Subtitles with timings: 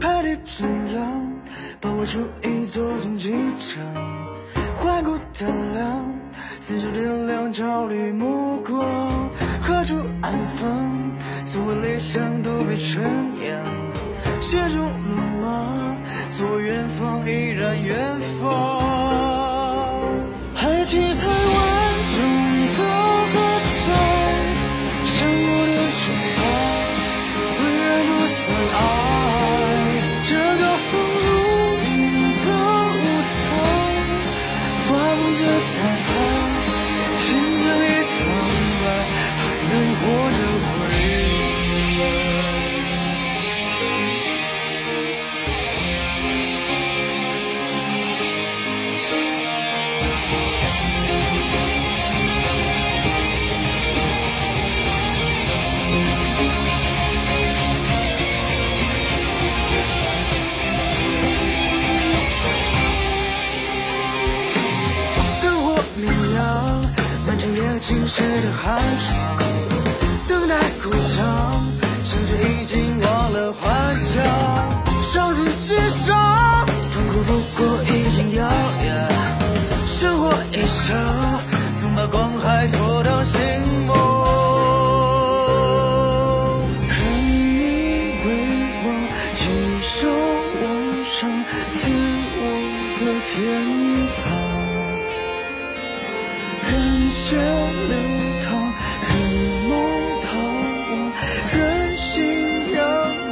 [0.00, 1.32] 海的中央，
[1.80, 3.82] 包围出一座竞技场。
[4.78, 6.04] 怀古胆量，
[6.60, 9.30] 四处点亮焦虑目光。
[9.62, 11.16] 何处安放？
[11.44, 14.42] 所谓理想都被尘扬。
[14.42, 15.96] 心中路吗？
[16.28, 18.75] 所谓远方依然远方。
[67.76, 69.38] 满城夜静谁的寒窗？
[70.26, 71.20] 等待鼓掌，
[72.06, 74.14] 甚至已经忘了幻想。
[75.12, 78.48] 上天之上，痛苦不过已经遥
[78.82, 79.08] 远。
[79.86, 80.96] 生活一场，
[81.78, 83.38] 总把光害错到心
[83.86, 83.92] 魔。
[86.88, 86.96] 任
[87.28, 88.26] 你为
[88.84, 88.86] 我
[89.36, 89.44] 举
[89.82, 90.08] 手
[90.62, 90.64] 往
[91.04, 91.28] 上，
[91.68, 91.76] 赐
[92.38, 92.42] 我
[92.98, 93.34] 个天
[94.24, 94.55] 堂。
[97.28, 97.42] 血流
[98.44, 98.48] 淌，
[99.02, 99.10] 任
[99.68, 99.72] 梦
[100.22, 101.10] 逃亡，
[101.52, 101.58] 任
[101.98, 102.06] 信
[102.72, 102.78] 仰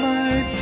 [0.00, 0.02] 埋
[0.48, 0.56] 葬。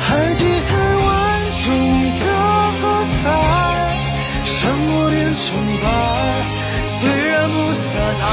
[0.00, 1.08] 还记得万
[1.62, 1.64] 众
[2.18, 2.24] 的
[2.80, 2.82] 喝
[3.22, 3.24] 彩，
[4.44, 5.46] 像我点崇
[5.80, 5.86] 拜，
[6.98, 8.26] 虽然不算爱，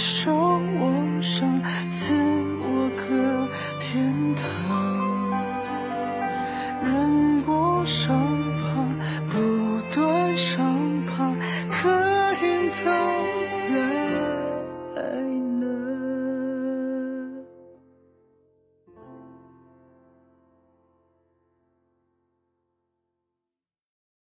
[0.00, 3.46] 受我伤赐我个
[3.78, 4.69] 天堂。